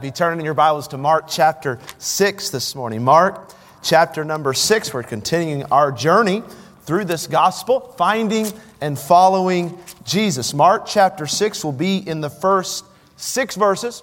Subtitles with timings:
[0.00, 3.04] Be turning your Bibles to Mark chapter 6 this morning.
[3.04, 3.52] Mark
[3.82, 4.94] chapter number 6.
[4.94, 6.42] We're continuing our journey
[6.84, 8.50] through this gospel, finding
[8.80, 10.54] and following Jesus.
[10.54, 12.86] Mark chapter 6 will be in the first
[13.16, 14.02] six verses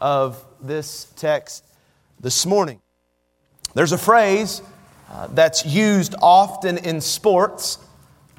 [0.00, 1.64] of this text
[2.18, 2.80] this morning.
[3.74, 4.60] There's a phrase
[5.08, 7.78] uh, that's used often in sports,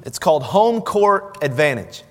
[0.04, 2.02] it's called home court advantage.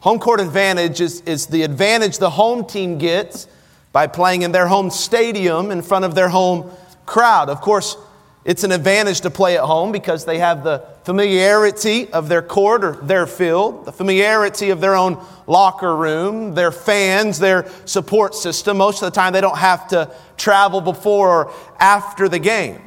[0.00, 3.46] Home court advantage is, is the advantage the home team gets
[3.92, 6.70] by playing in their home stadium in front of their home
[7.06, 7.48] crowd.
[7.48, 7.96] Of course,
[8.44, 12.82] it's an advantage to play at home because they have the familiarity of their court
[12.82, 18.78] or their field, the familiarity of their own locker room, their fans, their support system.
[18.78, 22.80] Most of the time, they don't have to travel before or after the game.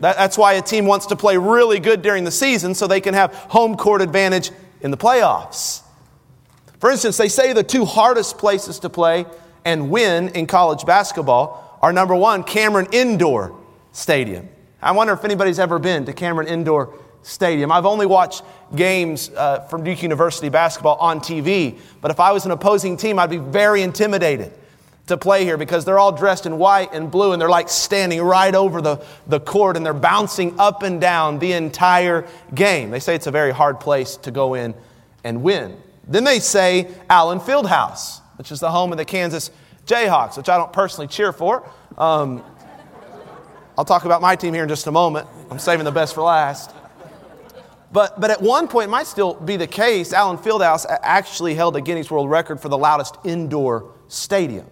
[0.00, 3.14] that's why a team wants to play really good during the season so they can
[3.14, 5.82] have home court advantage in the playoffs.
[6.80, 9.26] For instance, they say the two hardest places to play
[9.68, 13.54] and win in college basketball are number one, Cameron Indoor
[13.92, 14.48] Stadium.
[14.80, 17.70] I wonder if anybody's ever been to Cameron Indoor Stadium.
[17.70, 22.46] I've only watched games uh, from Duke University basketball on TV, but if I was
[22.46, 24.54] an opposing team, I'd be very intimidated
[25.08, 28.22] to play here because they're all dressed in white and blue and they're like standing
[28.22, 32.88] right over the, the court and they're bouncing up and down the entire game.
[32.88, 34.74] They say it's a very hard place to go in
[35.24, 35.76] and win.
[36.06, 39.50] Then they say Allen Fieldhouse, which is the home of the Kansas
[39.84, 41.68] Jayhawks, which I don't personally cheer for.
[41.98, 42.44] Um,
[43.76, 45.26] I'll talk about my team here in just a moment.
[45.50, 46.72] I'm saving the best for last.
[47.90, 51.74] But, but at one point, it might still be the case, Allen Fieldhouse actually held
[51.76, 54.66] a Guinness World Record for the loudest indoor stadium.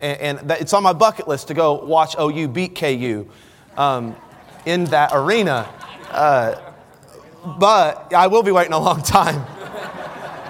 [0.00, 3.28] And, and it's on my bucket list to go watch OU beat KU
[3.76, 4.16] um,
[4.66, 5.68] in that arena.
[6.10, 6.56] Uh,
[7.58, 9.46] but I will be waiting a long time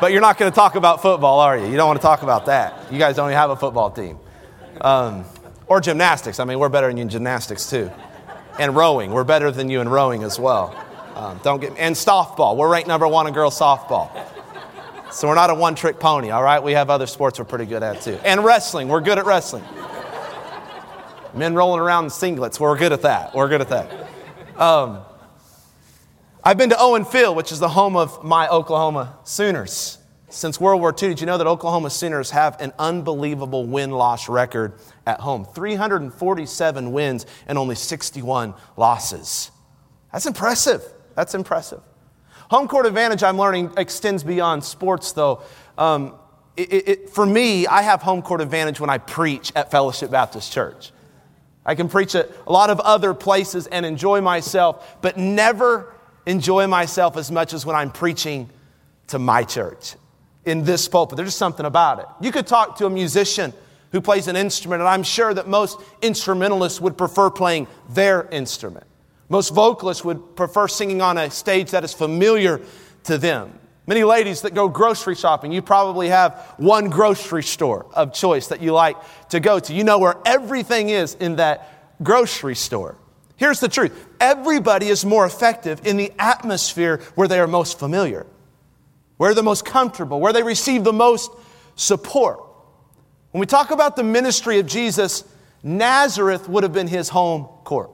[0.03, 1.65] but you're not going to talk about football, are you?
[1.67, 2.93] You don't want to talk about that.
[2.93, 4.19] You guys don't even have a football team.
[4.81, 5.25] Um,
[5.69, 6.41] or gymnastics.
[6.41, 7.89] I mean, we're better than you in gymnastics, too.
[8.59, 9.13] And rowing.
[9.13, 10.75] We're better than you in rowing as well.
[11.15, 12.57] Um, don't get, and softball.
[12.57, 14.11] We're ranked number one in girls softball.
[15.13, 16.61] So we're not a one trick pony, all right?
[16.61, 18.19] We have other sports we're pretty good at, too.
[18.25, 18.89] And wrestling.
[18.89, 19.63] We're good at wrestling.
[21.33, 22.59] Men rolling around in singlets.
[22.59, 23.37] We're good at that.
[23.37, 24.61] We're good at that.
[24.61, 24.99] Um,
[26.45, 29.99] I've been to Owen Field, which is the home of my Oklahoma Sooners.
[30.29, 34.29] Since World War II, did you know that Oklahoma Sooners have an unbelievable win loss
[34.29, 34.73] record
[35.07, 35.45] at home?
[35.45, 39.53] 347 wins and only 61 losses.
[40.11, 40.83] That's impressive.
[41.15, 41.81] That's impressive.
[42.51, 45.43] Home court advantage, I'm learning, extends beyond sports, though.
[45.79, 46.17] Um,
[46.57, 50.53] it, it, for me, I have home court advantage when I preach at Fellowship Baptist
[50.53, 50.91] Church.
[51.65, 55.95] I can preach at a lot of other places and enjoy myself, but never
[56.27, 58.49] enjoy myself as much as when I'm preaching
[59.09, 59.95] to my church
[60.45, 61.17] in this pulpit.
[61.17, 62.07] There's just something about it.
[62.21, 63.53] You could talk to a musician
[63.91, 68.87] who plays an instrument, and I'm sure that most instrumentalists would prefer playing their instrument.
[69.29, 72.61] Most vocalists would prefer singing on a stage that is familiar
[73.05, 73.59] to them.
[73.87, 78.63] Many ladies that go grocery shopping, you probably have one grocery store of choice that
[78.63, 78.97] you like
[79.31, 79.75] to go to.
[79.75, 82.97] You know where everything is in that grocery store.
[83.43, 88.25] Here's the truth everybody is more effective in the atmosphere where they are most familiar,
[89.17, 91.29] where they're most comfortable, where they receive the most
[91.75, 92.41] support.
[93.33, 95.25] When we talk about the ministry of Jesus,
[95.61, 97.91] Nazareth would have been his home court.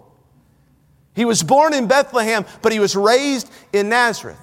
[1.16, 4.36] He was born in Bethlehem, but he was raised in Nazareth.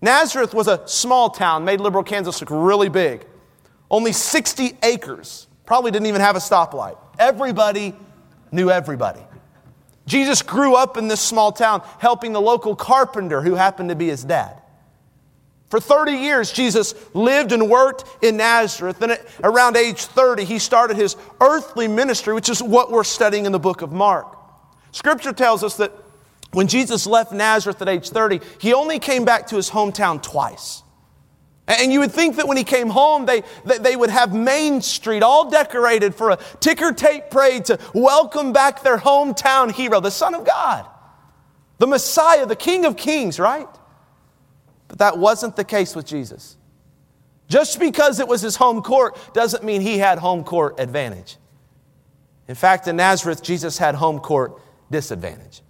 [0.00, 3.26] Nazareth was a small town, made Liberal Kansas look really big.
[3.90, 6.96] Only 60 acres, probably didn't even have a stoplight.
[7.18, 7.94] Everybody
[8.50, 9.20] knew everybody.
[10.08, 14.08] Jesus grew up in this small town helping the local carpenter who happened to be
[14.08, 14.60] his dad.
[15.68, 19.02] For 30 years, Jesus lived and worked in Nazareth.
[19.02, 23.52] And around age 30, he started his earthly ministry, which is what we're studying in
[23.52, 24.34] the book of Mark.
[24.92, 25.92] Scripture tells us that
[26.52, 30.82] when Jesus left Nazareth at age 30, he only came back to his hometown twice.
[31.68, 35.22] And you would think that when he came home, they, they would have Main Street
[35.22, 40.34] all decorated for a ticker tape parade to welcome back their hometown hero, the Son
[40.34, 40.86] of God,
[41.76, 43.68] the Messiah, the King of Kings, right?
[44.88, 46.56] But that wasn't the case with Jesus.
[47.48, 51.36] Just because it was his home court doesn't mean he had home court advantage.
[52.46, 54.58] In fact, in Nazareth, Jesus had home court
[54.90, 55.60] disadvantage.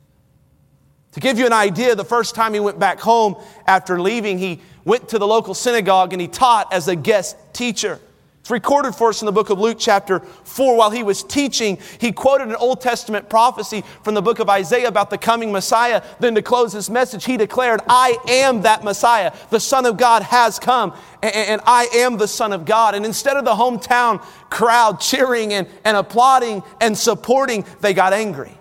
[1.13, 4.61] To give you an idea, the first time he went back home after leaving, he
[4.85, 8.01] went to the local synagogue and he taught as a guest teacher.
[8.49, 10.75] It's recorded for us in the book of Luke, chapter 4.
[10.75, 14.89] While he was teaching, he quoted an Old Testament prophecy from the book of Isaiah
[14.89, 16.03] about the coming Messiah.
[16.19, 19.35] Then, to close his message, he declared, I am that Messiah.
[19.51, 22.95] The Son of God has come, and I am the Son of God.
[22.95, 28.53] And instead of the hometown crowd cheering and, and applauding and supporting, they got angry.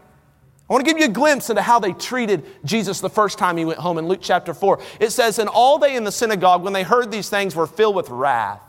[0.69, 3.55] I want to give you a glimpse into how they treated Jesus the first time
[3.55, 4.79] he went home in Luke chapter 4.
[4.99, 7.95] It says, And all they in the synagogue, when they heard these things, were filled
[7.95, 8.61] with wrath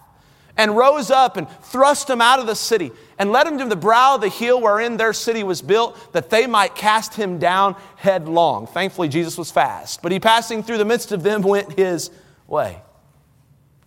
[0.57, 3.77] and rose up and thrust him out of the city and led him to the
[3.77, 7.75] brow of the hill wherein their city was built, that they might cast him down
[7.97, 8.67] headlong.
[8.69, 12.11] Thankfully, Jesus was fast, but he passing through the midst of them went his
[12.47, 12.81] way.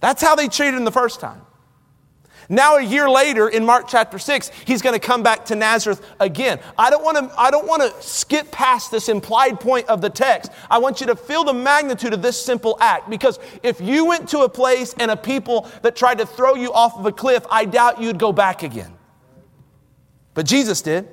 [0.02, 1.42] That's how they treated him the first time.
[2.50, 6.06] Now, a year later, in Mark chapter 6, he's going to come back to Nazareth
[6.20, 6.60] again.
[6.78, 10.10] I don't want to, I don't want to skip past this implied point of the
[10.10, 10.52] text.
[10.70, 14.30] I want you to feel the magnitude of this simple act because if you went
[14.30, 17.46] to a place and a people that tried to throw you off of a cliff,
[17.50, 18.94] I doubt you'd go back again.
[20.34, 21.08] But Jesus did.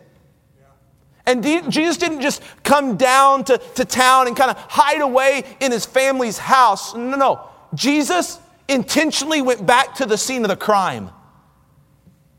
[1.27, 5.73] And Jesus didn't just come down to, to town and kind of hide away in
[5.73, 6.95] his family's house.
[6.95, 7.49] No, no.
[7.75, 11.11] Jesus intentionally went back to the scene of the crime.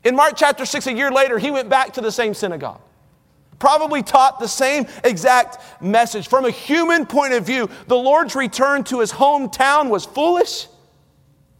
[0.04, 2.80] In Mark chapter 6, a year later, he went back to the same synagogue.
[3.58, 6.28] Probably taught the same exact message.
[6.28, 10.66] From a human point of view, the Lord's return to his hometown was foolish.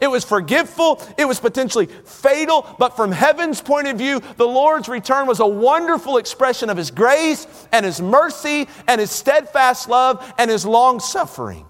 [0.00, 1.02] It was forgetful.
[1.18, 2.66] It was potentially fatal.
[2.78, 6.90] But from heaven's point of view, the Lord's return was a wonderful expression of his
[6.90, 11.66] grace and his mercy and his steadfast love and his long suffering.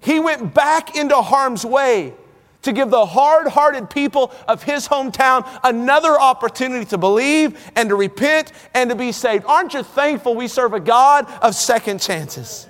[0.00, 2.14] He went back into harm's way
[2.62, 7.96] to give the hard hearted people of his hometown another opportunity to believe and to
[7.96, 9.44] repent and to be saved.
[9.46, 12.66] Aren't you thankful we serve a God of second chances?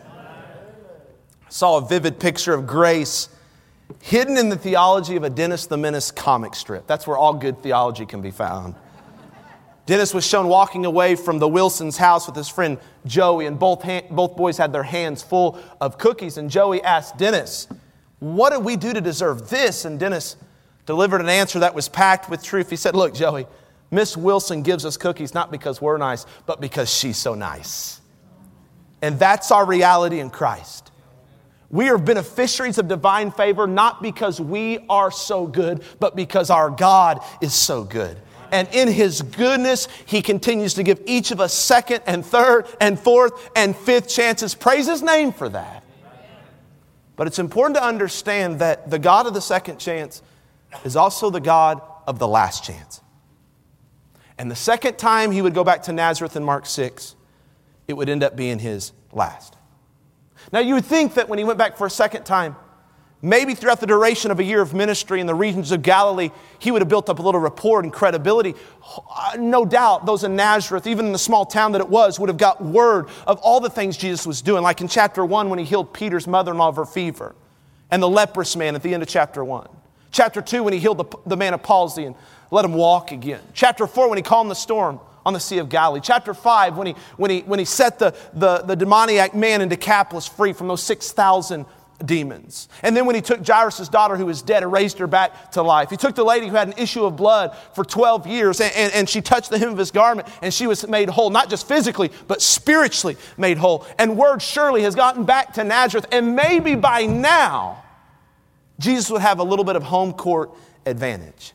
[1.46, 3.28] I saw a vivid picture of grace
[4.00, 6.86] hidden in the theology of a Dennis the Menace comic strip.
[6.86, 8.74] That's where all good theology can be found.
[9.84, 13.84] Dennis was shown walking away from the Wilson's house with his friend Joey, and both,
[14.10, 16.38] both boys had their hands full of cookies.
[16.38, 17.66] And Joey asked Dennis,
[18.22, 19.84] what did we do to deserve this?
[19.84, 20.36] And Dennis
[20.86, 22.70] delivered an answer that was packed with truth.
[22.70, 23.48] He said, Look, Joey,
[23.90, 28.00] Miss Wilson gives us cookies not because we're nice, but because she's so nice.
[29.02, 30.92] And that's our reality in Christ.
[31.68, 36.70] We are beneficiaries of divine favor not because we are so good, but because our
[36.70, 38.16] God is so good.
[38.52, 43.00] And in His goodness, He continues to give each of us second and third and
[43.00, 44.54] fourth and fifth chances.
[44.54, 45.81] Praise His name for that.
[47.22, 50.22] But it's important to understand that the God of the second chance
[50.82, 53.00] is also the God of the last chance.
[54.38, 57.14] And the second time he would go back to Nazareth in Mark 6,
[57.86, 59.56] it would end up being his last.
[60.50, 62.56] Now, you would think that when he went back for a second time,
[63.24, 66.72] Maybe throughout the duration of a year of ministry in the regions of Galilee, he
[66.72, 68.56] would have built up a little rapport and credibility.
[69.38, 72.36] No doubt, those in Nazareth, even in the small town that it was, would have
[72.36, 75.64] got word of all the things Jesus was doing, like in chapter 1 when he
[75.64, 77.36] healed Peter's mother in law of her fever,
[77.92, 79.68] and the leprous man at the end of chapter 1.
[80.10, 82.16] Chapter 2 when he healed the, the man of palsy and
[82.50, 83.40] let him walk again.
[83.54, 86.00] Chapter 4 when he calmed the storm on the Sea of Galilee.
[86.02, 89.68] Chapter 5 when he, when he, when he set the, the, the demoniac man in
[89.68, 91.64] Decapolis free from those 6,000
[92.04, 92.68] demons.
[92.82, 95.62] And then when he took Jairus' daughter who was dead and raised her back to
[95.62, 98.72] life, he took the lady who had an issue of blood for 12 years and,
[98.74, 101.50] and, and, she touched the hem of his garment and she was made whole, not
[101.50, 103.86] just physically, but spiritually made whole.
[103.98, 106.06] And word surely has gotten back to Nazareth.
[106.12, 107.82] And maybe by now,
[108.78, 110.50] Jesus would have a little bit of home court
[110.86, 111.52] advantage.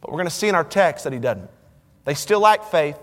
[0.00, 1.50] But we're going to see in our text that he doesn't.
[2.04, 2.98] They still lack faith.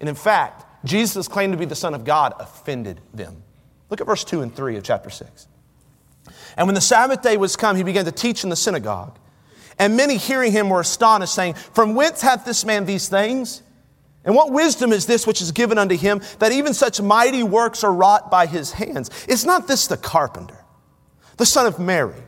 [0.00, 3.42] And in fact, Jesus' claim to be the Son of God offended them.
[3.90, 5.48] Look at verse 2 and 3 of chapter 6.
[6.56, 9.18] And when the Sabbath day was come, he began to teach in the synagogue.
[9.78, 13.62] And many hearing him were astonished, saying, From whence hath this man these things?
[14.24, 17.82] And what wisdom is this which is given unto him, that even such mighty works
[17.82, 19.10] are wrought by his hands?
[19.26, 20.58] Is not this the carpenter,
[21.38, 22.22] the son of Mary,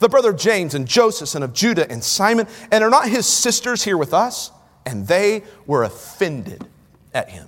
[0.00, 2.48] the brother of James and Joseph and of Judah and Simon?
[2.72, 4.50] And are not his sisters here with us?
[4.84, 6.66] And they were offended
[7.14, 7.46] at him.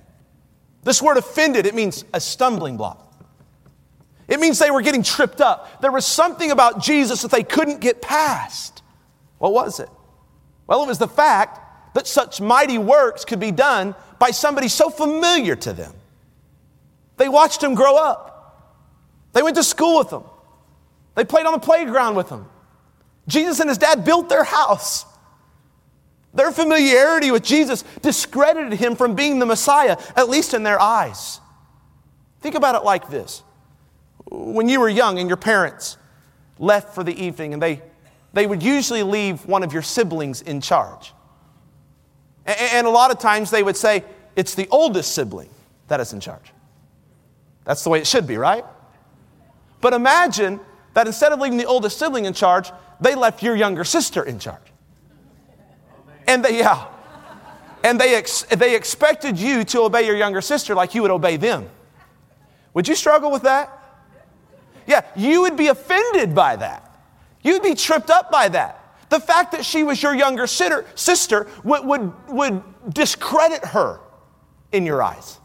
[0.83, 3.04] This word offended, it means a stumbling block.
[4.27, 5.81] It means they were getting tripped up.
[5.81, 8.81] There was something about Jesus that they couldn't get past.
[9.37, 9.89] What was it?
[10.67, 11.59] Well, it was the fact
[11.93, 15.93] that such mighty works could be done by somebody so familiar to them.
[17.17, 18.35] They watched him grow up.
[19.33, 20.23] They went to school with him.
[21.15, 22.45] They played on the playground with him.
[23.27, 25.05] Jesus and his dad built their house.
[26.33, 31.39] Their familiarity with Jesus discredited him from being the Messiah, at least in their eyes.
[32.41, 33.43] Think about it like this
[34.35, 35.97] when you were young and your parents
[36.59, 37.81] left for the evening and they
[38.35, 41.13] they would usually leave one of your siblings in charge.
[42.45, 44.03] And a lot of times they would say,
[44.35, 45.49] it's the oldest sibling
[45.87, 46.51] that is in charge.
[47.63, 48.65] That's the way it should be, right?
[49.79, 50.59] But imagine
[50.93, 54.37] that instead of leaving the oldest sibling in charge, they left your younger sister in
[54.37, 54.61] charge.
[56.27, 56.87] And they, yeah.
[57.85, 61.37] And they, ex- they expected you to obey your younger sister like you would obey
[61.37, 61.69] them.
[62.73, 63.71] Would you struggle with that?
[64.95, 66.97] Yeah, you would be offended by that.
[67.43, 68.81] You'd be tripped up by that.
[69.09, 73.99] The fact that she was your younger sister would, would, would discredit her
[74.71, 75.39] in your eyes.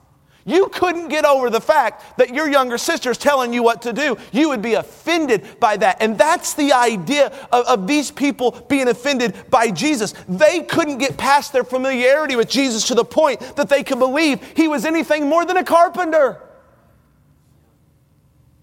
[0.47, 3.92] You couldn't get over the fact that your younger sister is telling you what to
[3.92, 4.16] do.
[4.33, 6.00] You would be offended by that.
[6.00, 10.14] And that's the idea of, of, these people being offended by Jesus.
[10.28, 14.42] They couldn't get past their familiarity with Jesus to the point that they could believe
[14.57, 16.40] he was anything more than a carpenter.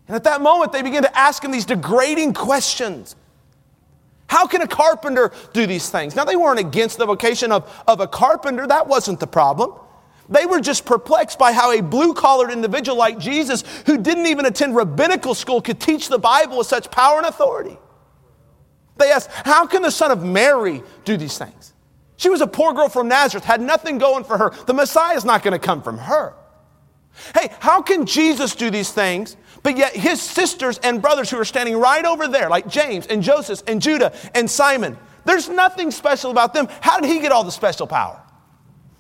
[0.08, 3.16] And at that moment, they began to ask him these degrading questions.
[4.28, 6.16] How can a carpenter do these things?
[6.16, 9.74] Now, they weren't against the vocation of, of a carpenter, that wasn't the problem.
[10.30, 14.46] They were just perplexed by how a blue collared individual like Jesus, who didn't even
[14.46, 17.78] attend rabbinical school, could teach the Bible with such power and authority.
[18.98, 21.74] They asked, How can the son of Mary do these things?
[22.18, 24.50] She was a poor girl from Nazareth, had nothing going for her.
[24.66, 26.34] The Messiah is not going to come from her.
[27.34, 29.38] Hey, how can Jesus do these things
[29.68, 33.22] but yet, his sisters and brothers who are standing right over there, like James and
[33.22, 36.70] Joseph and Judah and Simon, there's nothing special about them.
[36.80, 38.18] How did he get all the special power?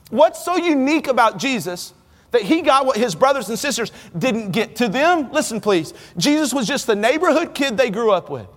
[0.09, 1.93] What's so unique about Jesus
[2.31, 5.31] that he got what his brothers and sisters didn't get to them?
[5.31, 5.93] Listen, please.
[6.17, 8.47] Jesus was just the neighborhood kid they grew up with,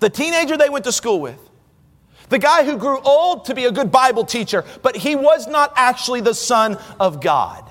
[0.00, 1.40] the teenager they went to school with,
[2.28, 5.72] the guy who grew old to be a good Bible teacher, but he was not
[5.76, 7.69] actually the Son of God.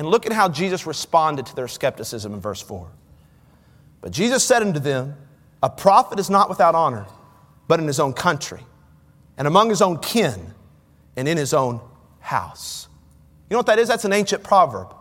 [0.00, 2.88] And look at how Jesus responded to their skepticism in verse 4.
[4.00, 5.14] But Jesus said unto them,
[5.62, 7.04] A prophet is not without honor,
[7.68, 8.62] but in his own country,
[9.36, 10.54] and among his own kin,
[11.16, 11.82] and in his own
[12.20, 12.88] house.
[13.50, 13.88] You know what that is?
[13.88, 14.94] That's an ancient proverb.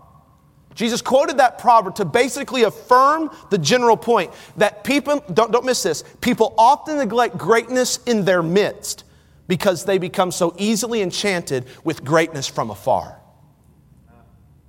[0.76, 5.82] Jesus quoted that proverb to basically affirm the general point that people, don't, don't miss
[5.82, 9.06] this, people often neglect greatness in their midst
[9.48, 13.19] because they become so easily enchanted with greatness from afar.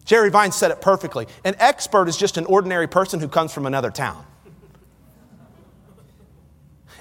[0.04, 1.26] Jerry Vines said it perfectly.
[1.44, 4.24] An expert is just an ordinary person who comes from another town.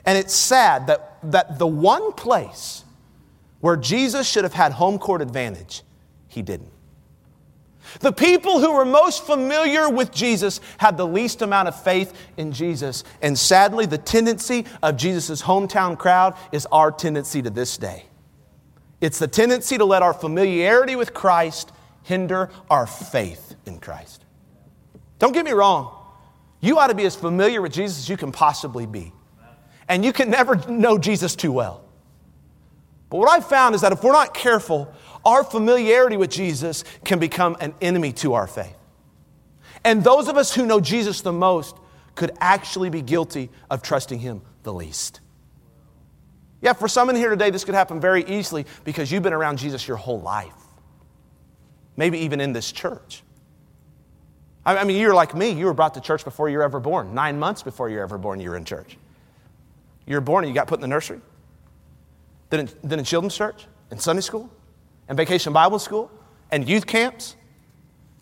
[0.06, 2.84] And it's sad that, that the one place
[3.60, 5.84] where Jesus should have had home court advantage,
[6.28, 6.72] he didn't.
[8.02, 12.52] The people who were most familiar with Jesus had the least amount of faith in
[12.52, 13.04] Jesus.
[13.22, 18.06] And sadly, the tendency of Jesus' hometown crowd is our tendency to this day.
[19.02, 21.72] It's the tendency to let our familiarity with Christ
[22.04, 24.24] hinder our faith in Christ.
[25.20, 25.96] Don't get me wrong.
[26.62, 29.14] You ought to be as familiar with Jesus as you can possibly be.
[29.88, 31.84] And you can never know Jesus too well.
[33.10, 34.94] But what I've found is that if we're not careful,
[35.26, 38.76] our familiarity with Jesus can become an enemy to our faith.
[39.84, 41.76] And those of us who know Jesus the most
[42.16, 45.22] could actually be guilty of trusting Him the least.
[46.62, 49.58] Yeah, for some in here today, this could happen very easily because you've been around
[49.58, 50.59] Jesus your whole life
[52.00, 53.24] maybe even in this church.
[54.66, 55.50] I mean, you're like me.
[55.50, 57.14] You were brought to church before you were ever born.
[57.14, 58.98] Nine months before you were ever born, you were in church.
[60.08, 61.20] You were born and you got put in the nursery,
[62.52, 64.50] then in, then in children's church, and Sunday school,
[65.10, 66.10] and vacation Bible school,
[66.52, 67.36] and youth camps.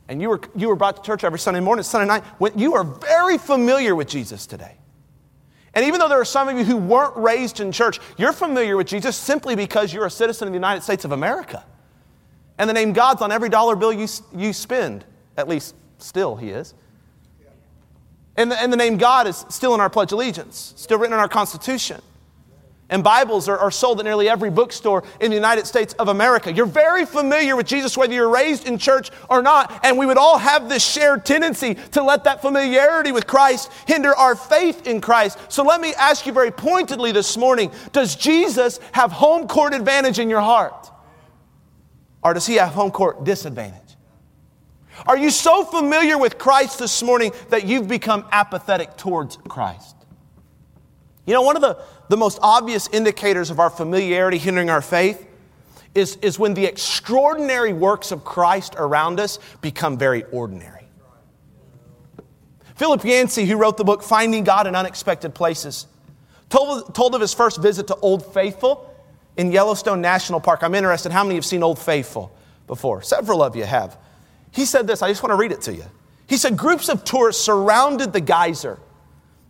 [0.08, 2.24] And you were, you were brought to church every Sunday morning, Sunday night.
[2.40, 4.76] When you are very familiar with Jesus today.
[5.76, 8.76] And even though there are some of you who weren't raised in church, you're familiar
[8.76, 11.64] with Jesus simply because you're a citizen of the United States of America.
[12.58, 15.06] And the name God's on every dollar bill you, you spend.
[15.36, 16.74] At least, still, He is.
[18.36, 21.14] And the, and the name God is still in our Pledge of Allegiance, still written
[21.14, 22.02] in our Constitution.
[22.90, 26.54] And Bibles are, are, sold at nearly every bookstore in the United States of America.
[26.54, 29.82] You're very familiar with Jesus, whether you're raised in church or not.
[29.84, 34.16] And we would all have this shared tendency to let that familiarity with Christ hinder
[34.16, 35.38] our faith in Christ.
[35.50, 40.20] So let me ask you very pointedly this morning Does Jesus have home court advantage
[40.20, 40.90] in your heart?
[42.28, 43.96] Or does he have home court disadvantage?
[45.06, 49.96] Are you so familiar with Christ this morning that you've become apathetic towards Christ?
[51.26, 55.26] You know, one of the, the most obvious indicators of our familiarity hindering our faith
[55.96, 60.86] is, is when the extraordinary works of Christ around us become very ordinary.
[62.76, 65.88] Philip Yancey, who wrote the book Finding God in Unexpected Places,
[66.50, 68.94] told, told of his first visit to Old Faithful
[69.38, 70.64] in Yellowstone National Park.
[70.64, 73.02] I'm interested how many have seen Old Faithful before?
[73.02, 73.98] Several of you have.
[74.52, 75.86] He said this, I just want to read it to you.
[76.28, 78.80] He said, Groups of tourists surrounded the geyser.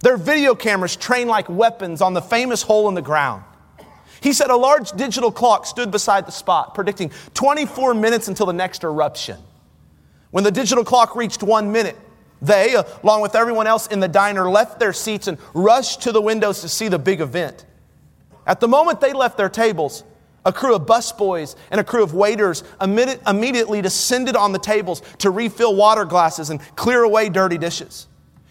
[0.01, 3.43] Their video cameras trained like weapons on the famous hole in the ground.
[4.21, 8.53] He said a large digital clock stood beside the spot, predicting 24 minutes until the
[8.53, 9.39] next eruption.
[10.31, 11.97] When the digital clock reached one minute,
[12.41, 16.21] they, along with everyone else in the diner, left their seats and rushed to the
[16.21, 17.65] windows to see the big event.
[18.47, 20.03] At the moment they left their tables,
[20.45, 25.29] a crew of busboys and a crew of waiters immediately descended on the tables to
[25.29, 28.07] refill water glasses and clear away dirty dishes.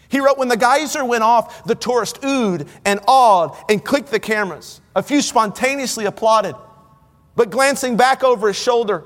[0.07, 4.19] He wrote, When the geyser went off, the tourists oohed and awed and clicked the
[4.19, 4.79] cameras.
[4.95, 6.55] A few spontaneously applauded.
[7.35, 9.03] But glancing back over his shoulder,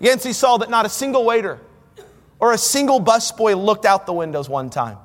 [0.00, 1.60] Yancey saw that not a single waiter
[2.38, 4.98] or a single busboy looked out the windows one time.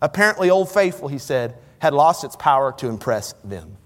[0.00, 3.76] Apparently, Old Faithful, he said, had lost its power to impress them.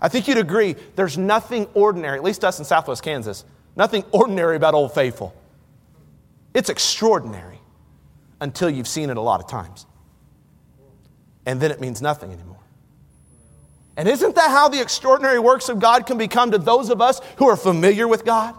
[0.00, 3.44] I think you'd agree there's nothing ordinary, at least us in Southwest Kansas,
[3.76, 5.34] nothing ordinary about Old Faithful.
[6.52, 7.58] It's extraordinary
[8.40, 9.86] until you've seen it a lot of times.
[11.46, 12.54] And then it means nothing anymore.
[13.96, 17.20] And isn't that how the extraordinary works of God can become to those of us
[17.36, 18.54] who are familiar with God?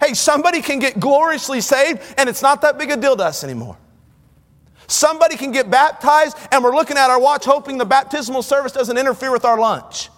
[0.00, 3.42] Hey, somebody can get gloriously saved and it's not that big a deal to us
[3.42, 3.76] anymore.
[4.86, 8.96] Somebody can get baptized and we're looking at our watch hoping the baptismal service doesn't
[8.96, 10.10] interfere with our lunch.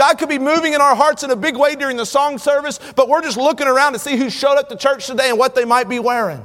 [0.00, 2.80] God could be moving in our hearts in a big way during the song service,
[2.96, 5.54] but we're just looking around to see who showed up to church today and what
[5.54, 6.42] they might be wearing.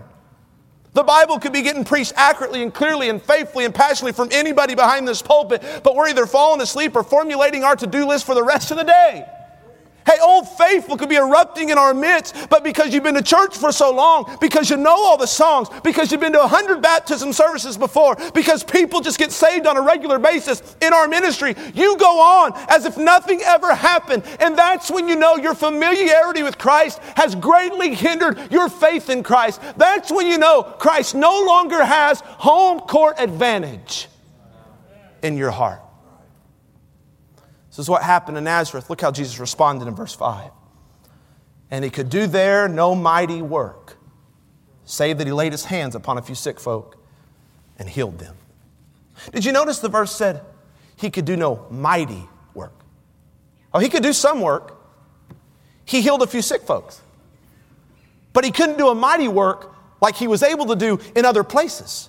[0.92, 4.76] The Bible could be getting preached accurately and clearly and faithfully and passionately from anybody
[4.76, 8.36] behind this pulpit, but we're either falling asleep or formulating our to do list for
[8.36, 9.26] the rest of the day.
[10.06, 13.58] Hey, old faithful could be erupting in our midst, but because you've been to church
[13.58, 16.82] for so long, because you know all the songs, because you've been to a hundred
[16.82, 21.56] baptism services before, because people just get saved on a regular basis in our ministry,
[21.74, 24.24] you go on as if nothing ever happened.
[24.40, 29.24] And that's when you know your familiarity with Christ has greatly hindered your faith in
[29.24, 29.60] Christ.
[29.76, 34.08] That's when you know Christ no longer has home court advantage
[35.24, 35.85] in your heart.
[37.76, 38.90] This is what happened in Nazareth.
[38.90, 40.50] Look how Jesus responded in verse 5.
[41.70, 43.98] And he could do there no mighty work,
[44.86, 46.96] save that he laid his hands upon a few sick folk
[47.78, 48.38] and healed them.
[49.34, 50.40] Did you notice the verse said
[50.96, 52.72] he could do no mighty work?
[53.74, 54.78] Oh, he could do some work.
[55.84, 57.02] He healed a few sick folks.
[58.32, 61.44] But he couldn't do a mighty work like he was able to do in other
[61.44, 62.08] places.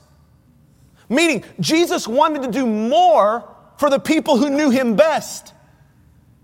[1.09, 5.55] Meaning, Jesus wanted to do more for the people who knew him best.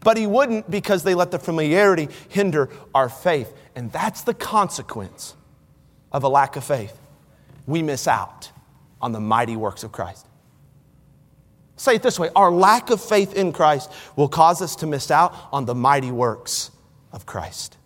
[0.03, 3.53] But he wouldn't because they let the familiarity hinder our faith.
[3.75, 5.35] And that's the consequence
[6.11, 6.99] of a lack of faith.
[7.67, 8.51] We miss out
[9.01, 10.27] on the mighty works of Christ.
[11.77, 15.11] Say it this way our lack of faith in Christ will cause us to miss
[15.11, 16.71] out on the mighty works
[17.13, 17.77] of Christ.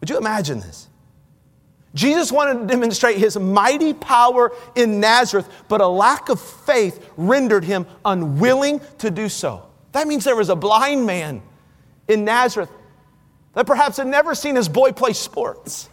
[0.00, 0.88] Would you imagine this?
[1.94, 7.64] Jesus wanted to demonstrate his mighty power in Nazareth, but a lack of faith rendered
[7.64, 9.66] him unwilling to do so.
[9.94, 11.40] That means there was a blind man
[12.08, 12.70] in Nazareth
[13.54, 15.88] that perhaps had never seen his boy play sports.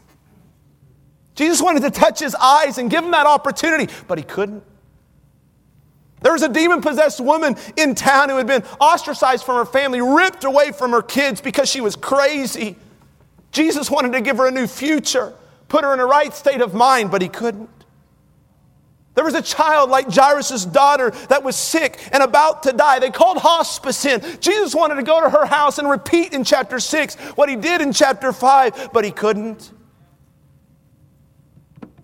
[1.36, 4.64] Jesus wanted to touch his eyes and give him that opportunity, but he couldn't.
[6.22, 10.02] There was a demon possessed woman in town who had been ostracized from her family,
[10.02, 12.78] ripped away from her kids because she was crazy.
[13.52, 15.32] Jesus wanted to give her a new future,
[15.68, 17.81] put her in a right state of mind, but he couldn't.
[19.22, 22.98] There was a child like Jairus' daughter that was sick and about to die.
[22.98, 24.20] They called hospice in.
[24.40, 27.82] Jesus wanted to go to her house and repeat in chapter 6 what he did
[27.82, 29.74] in chapter 5, but he couldn't.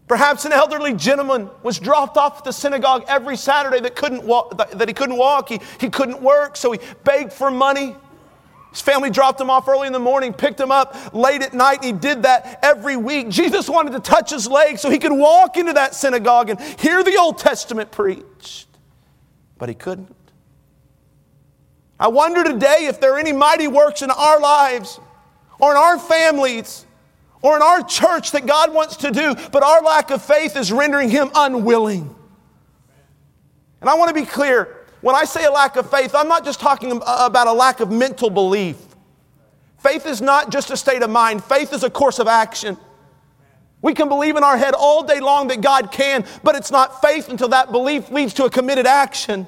[0.07, 4.55] Perhaps an elderly gentleman was dropped off at the synagogue every Saturday that, couldn't walk,
[4.77, 7.95] that he couldn't walk, he, he couldn't work, so he begged for money.
[8.71, 11.83] His family dropped him off early in the morning, picked him up late at night,
[11.83, 13.29] he did that every week.
[13.29, 17.03] Jesus wanted to touch his leg so he could walk into that synagogue and hear
[17.03, 18.67] the Old Testament preached,
[19.57, 20.15] but he couldn't.
[21.99, 24.99] I wonder today if there are any mighty works in our lives
[25.59, 26.85] or in our families
[27.41, 30.71] or in our church that God wants to do, but our lack of faith is
[30.71, 32.13] rendering him unwilling.
[33.81, 34.76] And I want to be clear
[35.07, 37.89] when I say a lack of faith, I'm not just talking about a lack of
[37.89, 38.75] mental belief.
[39.77, 42.75] Faith is not just a state of mind, faith is a course of action.
[43.81, 46.99] We can believe in our head all day long that God can, but it's not
[47.01, 49.47] faith until that belief leads to a committed action.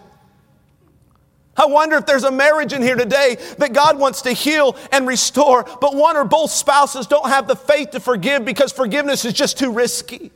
[1.58, 5.06] I wonder if there's a marriage in here today that God wants to heal and
[5.06, 9.34] restore, but one or both spouses don't have the faith to forgive because forgiveness is
[9.34, 10.32] just too risky.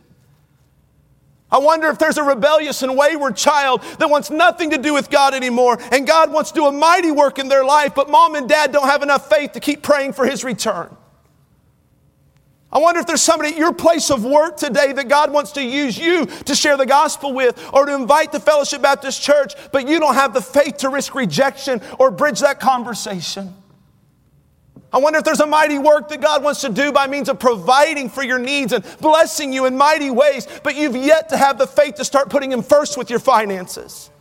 [1.53, 5.11] I wonder if there's a rebellious and wayward child that wants nothing to do with
[5.11, 8.33] God anymore, and God wants to do a mighty work in their life, but mom
[8.33, 10.97] and dad don't have enough faith to keep praying for his return.
[12.71, 15.63] I wonder if there's somebody at your place of work today that God wants to
[15.63, 19.87] use you to share the gospel with or to invite the Fellowship Baptist Church, but
[19.87, 23.53] you don't have the faith to risk rejection or bridge that conversation.
[24.93, 27.39] I wonder if there's a mighty work that God wants to do by means of
[27.39, 31.57] providing for your needs and blessing you in mighty ways, but you've yet to have
[31.57, 34.11] the faith to start putting Him first with your finances.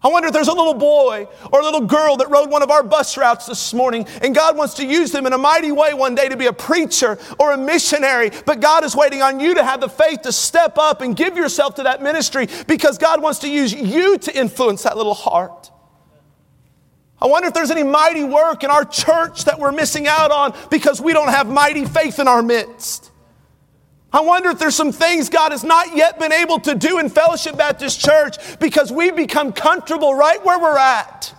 [0.00, 2.70] I wonder if there's a little boy or a little girl that rode one of
[2.70, 5.92] our bus routes this morning, and God wants to use them in a mighty way
[5.92, 8.30] one day to be a preacher or a missionary.
[8.46, 11.36] But God is waiting on you to have the faith to step up and give
[11.36, 15.72] yourself to that ministry because God wants to use you to influence that little heart.
[17.20, 20.54] I wonder if there's any mighty work in our church that we're missing out on
[20.70, 23.10] because we don't have mighty faith in our midst.
[24.12, 27.10] I wonder if there's some things God has not yet been able to do in
[27.10, 31.34] Fellowship Baptist Church because we've become comfortable right where we're at.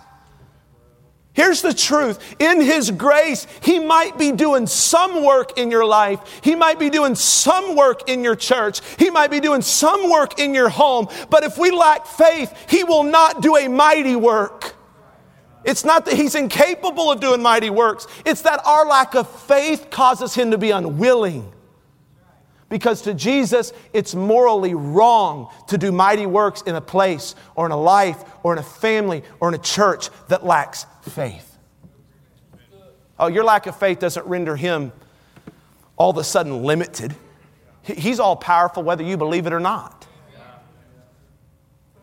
[1.32, 2.36] Here's the truth.
[2.38, 6.40] In His grace, He might be doing some work in your life.
[6.42, 8.80] He might be doing some work in your church.
[8.98, 11.08] He might be doing some work in your home.
[11.30, 14.76] But if we lack faith, He will not do a mighty work.
[15.64, 19.88] It's not that He's incapable of doing mighty works, it's that our lack of faith
[19.90, 21.52] causes Him to be unwilling.
[22.68, 27.72] Because to Jesus, it's morally wrong to do mighty works in a place or in
[27.72, 31.58] a life or in a family or in a church that lacks faith.
[33.18, 34.92] Oh, your lack of faith doesn't render him
[35.96, 37.14] all of a sudden limited.
[37.82, 40.06] He's all powerful whether you believe it or not.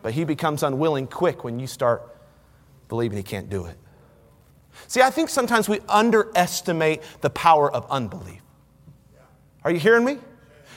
[0.02, 2.17] But he becomes unwilling quick when you start
[2.88, 3.78] believing he can't do it.
[4.88, 8.42] See, I think sometimes we underestimate the power of unbelief.
[9.64, 10.18] Are you hearing me?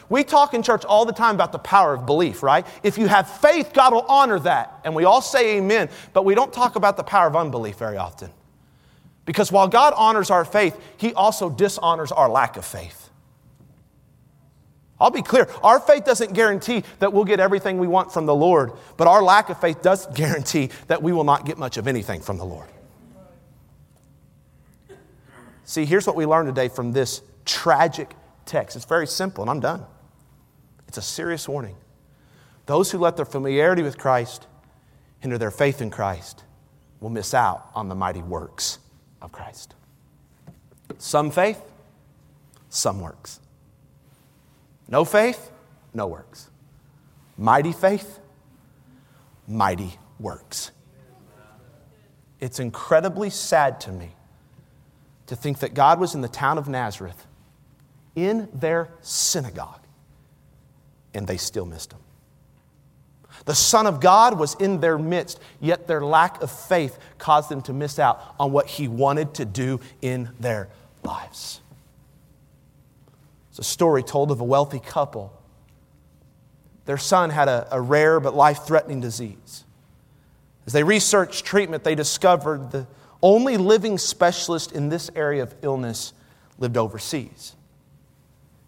[0.08, 2.66] We talk in church all the time about the power of belief, right?
[2.82, 4.80] If you have faith, God will honor that.
[4.84, 7.96] And we all say amen, but we don't talk about the power of unbelief very
[7.96, 8.30] often.
[9.24, 13.09] Because while God honors our faith, He also dishonors our lack of faith.
[15.00, 18.34] I'll be clear, our faith doesn't guarantee that we'll get everything we want from the
[18.34, 21.88] Lord, but our lack of faith does guarantee that we will not get much of
[21.88, 22.68] anything from the Lord.
[25.64, 28.76] See, here's what we learned today from this tragic text.
[28.76, 29.84] It's very simple, and I'm done.
[30.88, 31.76] It's a serious warning.
[32.66, 34.46] Those who let their familiarity with Christ
[35.20, 36.42] hinder their faith in Christ
[37.00, 38.78] will miss out on the mighty works
[39.22, 39.74] of Christ.
[40.98, 41.60] Some faith,
[42.68, 43.40] some works.
[44.90, 45.50] No faith,
[45.94, 46.50] no works.
[47.38, 48.18] Mighty faith,
[49.46, 50.72] mighty works.
[52.40, 54.10] It's incredibly sad to me
[55.26, 57.26] to think that God was in the town of Nazareth
[58.16, 59.80] in their synagogue
[61.14, 62.00] and they still missed him.
[63.44, 67.62] The Son of God was in their midst, yet their lack of faith caused them
[67.62, 70.68] to miss out on what He wanted to do in their
[71.02, 71.59] lives.
[73.50, 75.32] It's a story told of a wealthy couple.
[76.86, 79.64] Their son had a, a rare but life threatening disease.
[80.66, 82.86] As they researched treatment, they discovered the
[83.22, 86.12] only living specialist in this area of illness
[86.58, 87.54] lived overseas.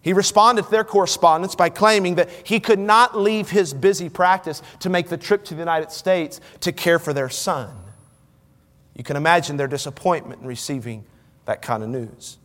[0.01, 4.61] He responded to their correspondence by claiming that he could not leave his busy practice
[4.79, 7.73] to make the trip to the United States to care for their son.
[8.95, 11.05] You can imagine their disappointment in receiving
[11.45, 12.37] that kind of news.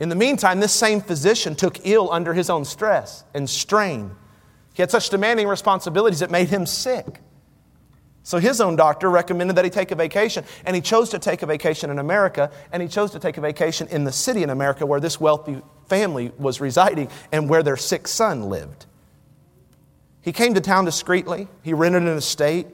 [0.00, 4.10] In the meantime, this same physician took ill under his own stress and strain.
[4.72, 7.20] He had such demanding responsibilities it made him sick.
[8.22, 11.42] So his own doctor recommended that he take a vacation, and he chose to take
[11.42, 14.48] a vacation in America, and he chose to take a vacation in the city in
[14.50, 18.86] America where this wealthy family was residing and where their sick son lived.
[20.22, 22.66] He came to town discreetly, he rented an estate,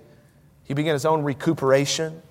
[0.63, 2.23] he began his own recuperation.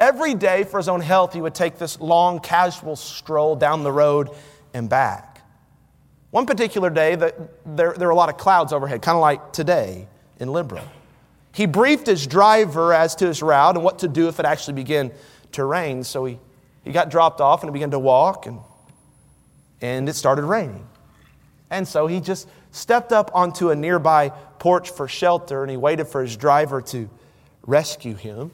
[0.00, 3.92] Every day, for his own health, he would take this long, casual stroll down the
[3.92, 4.30] road
[4.74, 5.42] and back.
[6.30, 7.32] One particular day, there,
[7.64, 10.06] there were a lot of clouds overhead, kind of like today
[10.38, 10.84] in Liberal.
[11.52, 14.74] He briefed his driver as to his route and what to do if it actually
[14.74, 15.10] began
[15.52, 16.04] to rain.
[16.04, 16.38] So he,
[16.84, 18.60] he got dropped off and he began to walk, and,
[19.80, 20.86] and it started raining.
[21.70, 26.06] And so he just stepped up onto a nearby porch for shelter and he waited
[26.06, 27.08] for his driver to
[27.66, 28.50] rescue him.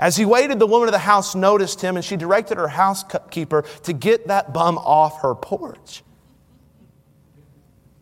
[0.00, 3.64] As he waited, the woman of the house noticed him and she directed her housekeeper
[3.82, 6.02] to get that bum off her porch.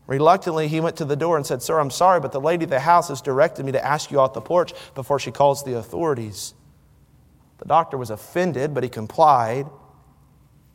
[0.06, 2.70] Reluctantly, he went to the door and said, Sir, I'm sorry, but the lady of
[2.70, 5.76] the house has directed me to ask you off the porch before she calls the
[5.76, 6.54] authorities.
[7.58, 9.66] The doctor was offended, but he complied.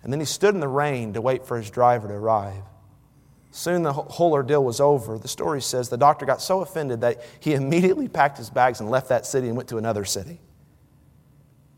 [0.03, 2.63] And then he stood in the rain to wait for his driver to arrive.
[3.51, 5.17] Soon the whole ordeal was over.
[5.17, 8.91] The story says the doctor got so offended that he immediately packed his bags and
[8.91, 10.41] left that city and went to another city.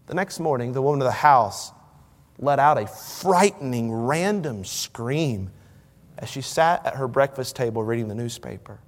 [0.08, 1.72] The next morning, the woman of the house
[2.38, 5.52] let out a frightening, random scream
[6.18, 8.80] as she sat at her breakfast table reading the newspaper.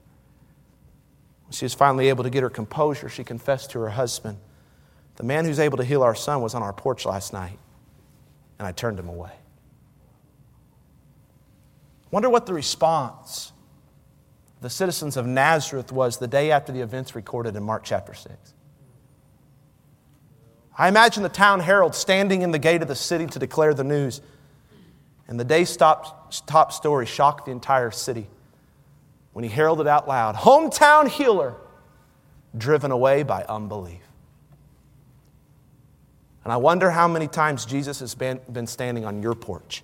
[1.45, 4.37] When she was finally able to get her composure, she confessed to her husband,
[5.15, 7.57] The man who's able to heal our son was on our porch last night,
[8.59, 9.31] and I turned him away.
[12.11, 13.51] Wonder what the response
[14.59, 18.53] the citizens of Nazareth was the day after the events recorded in Mark chapter 6.
[20.77, 23.83] I imagine the town herald standing in the gate of the city to declare the
[23.83, 24.21] news.
[25.27, 28.27] And the day's top, top story shocked the entire city
[29.33, 31.55] when he heralded out loud Hometown healer
[32.57, 34.01] driven away by unbelief.
[36.43, 39.83] And I wonder how many times Jesus has been, been standing on your porch,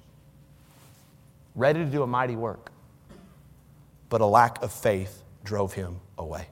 [1.56, 2.72] ready to do a mighty work,
[4.10, 6.48] but a lack of faith drove him away.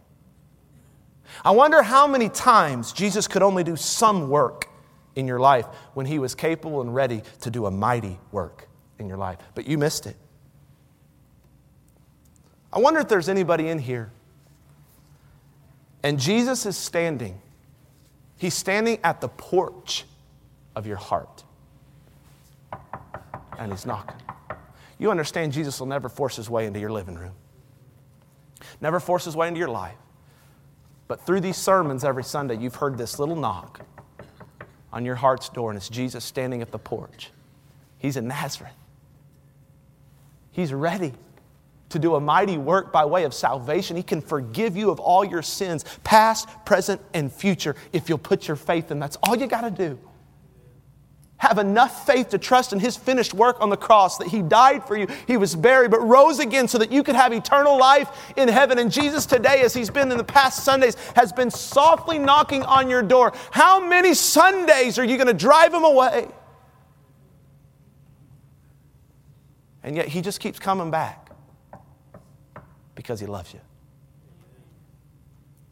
[1.43, 4.67] I wonder how many times Jesus could only do some work
[5.15, 8.67] in your life when he was capable and ready to do a mighty work
[8.99, 10.15] in your life, but you missed it.
[12.73, 14.11] I wonder if there's anybody in here
[16.03, 17.39] and Jesus is standing.
[18.37, 20.05] He's standing at the porch
[20.75, 21.43] of your heart.
[23.59, 24.15] And he's knocking.
[24.97, 27.33] You understand Jesus will never force his way into your living room,
[28.79, 29.97] never force his way into your life.
[31.11, 33.81] But through these sermons every Sunday, you've heard this little knock
[34.93, 37.31] on your heart's door, and it's Jesus standing at the porch.
[37.97, 38.71] He's in Nazareth.
[40.51, 41.11] He's ready
[41.89, 43.97] to do a mighty work by way of salvation.
[43.97, 48.47] He can forgive you of all your sins, past, present, and future, if you'll put
[48.47, 48.97] your faith in.
[48.97, 49.99] That's all you got to do
[51.41, 54.85] have enough faith to trust in his finished work on the cross, that he died
[54.85, 58.31] for you, he was buried, but rose again so that you could have eternal life
[58.37, 58.77] in heaven.
[58.77, 62.91] And Jesus today, as he's been in the past Sundays, has been softly knocking on
[62.91, 63.33] your door.
[63.49, 66.27] How many Sundays are you going to drive him away?
[69.81, 71.31] And yet he just keeps coming back
[72.93, 73.61] because he loves you.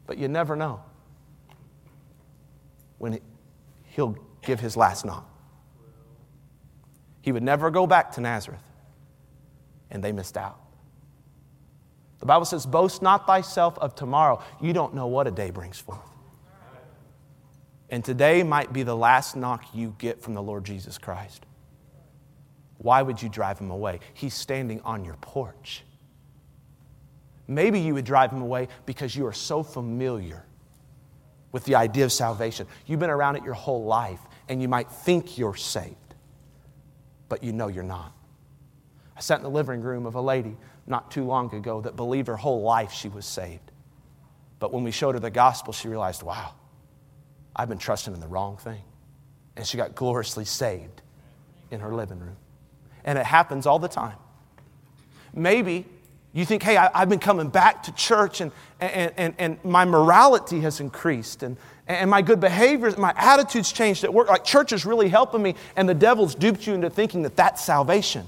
[0.08, 0.82] But you never know
[2.98, 3.20] when
[3.84, 5.29] he'll give his last knock.
[7.22, 8.62] He would never go back to Nazareth.
[9.90, 10.58] And they missed out.
[12.20, 14.42] The Bible says, Boast not thyself of tomorrow.
[14.60, 15.98] You don't know what a day brings forth.
[17.88, 21.44] And today might be the last knock you get from the Lord Jesus Christ.
[22.78, 24.00] Why would you drive him away?
[24.14, 25.82] He's standing on your porch.
[27.48, 30.44] Maybe you would drive him away because you are so familiar
[31.50, 32.68] with the idea of salvation.
[32.86, 35.96] You've been around it your whole life, and you might think you're saved
[37.30, 38.12] but you know you're not.
[39.16, 42.28] I sat in the living room of a lady not too long ago that believed
[42.28, 43.70] her whole life she was saved.
[44.58, 46.54] But when we showed her the gospel, she realized, wow,
[47.56, 48.82] I've been trusting in the wrong thing.
[49.56, 51.02] And she got gloriously saved
[51.70, 52.36] in her living room.
[53.04, 54.16] And it happens all the time.
[55.32, 55.86] Maybe
[56.32, 59.84] you think, hey, I, have been coming back to church and, and, and, and my
[59.84, 61.56] morality has increased and,
[61.90, 64.28] and my good behaviors, my attitudes changed at work.
[64.28, 67.64] Like church is really helping me, and the devil's duped you into thinking that that's
[67.64, 68.26] salvation.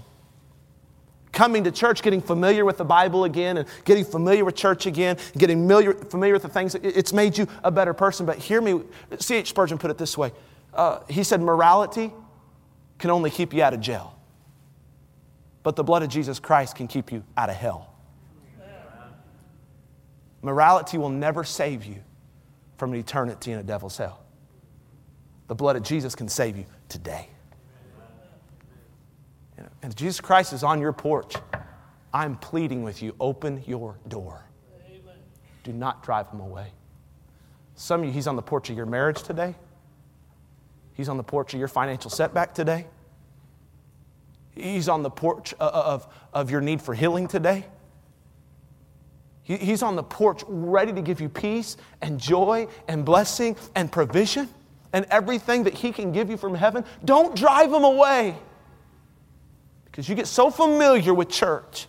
[1.30, 5.16] Coming to church, getting familiar with the Bible again, and getting familiar with church again,
[5.38, 8.26] getting familiar, familiar with the things, it's made you a better person.
[8.26, 8.82] But hear me,
[9.18, 9.50] C.H.
[9.50, 10.32] Spurgeon put it this way
[10.74, 12.12] uh, He said, Morality
[12.98, 14.18] can only keep you out of jail,
[15.62, 17.91] but the blood of Jesus Christ can keep you out of hell.
[20.42, 22.02] Morality will never save you
[22.76, 24.22] from an eternity in a devil's hell.
[25.46, 27.28] The blood of Jesus can save you today.
[29.82, 31.34] And Jesus Christ is on your porch.
[32.12, 34.44] I'm pleading with you open your door.
[35.64, 36.72] Do not drive him away.
[37.74, 39.54] Some of you, he's on the porch of your marriage today.
[40.94, 42.86] He's on the porch of your financial setback today.
[44.54, 47.64] He's on the porch uh, uh, of, of your need for healing today.
[49.44, 54.48] He's on the porch ready to give you peace and joy and blessing and provision
[54.92, 56.84] and everything that He can give you from heaven.
[57.04, 58.36] Don't drive Him away
[59.86, 61.88] because you get so familiar with church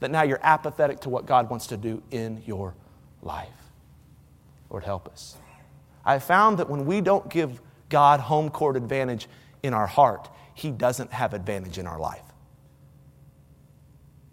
[0.00, 2.74] that now you're apathetic to what God wants to do in your
[3.22, 3.48] life.
[4.70, 5.36] Lord, help us.
[6.04, 9.28] I found that when we don't give God home court advantage
[9.62, 12.22] in our heart, He doesn't have advantage in our life.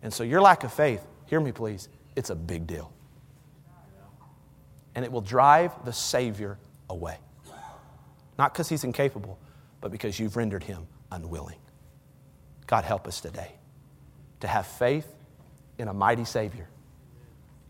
[0.02, 2.92] And so, your lack of faith, hear me please, it's a big deal.
[4.96, 6.58] And it will drive the Savior
[6.90, 7.18] away.
[8.38, 9.40] Not because he's incapable,
[9.82, 11.58] but because you've rendered him unwilling.
[12.68, 13.54] God, help us today
[14.40, 15.08] to have faith
[15.78, 16.68] in a mighty Savior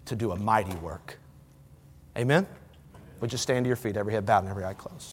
[0.05, 1.17] to do a mighty work.
[2.17, 2.47] Amen?
[3.19, 5.03] Would you stand to your feet, every head bowed and every eye closed?